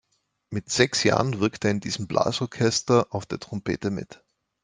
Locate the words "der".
3.27-3.39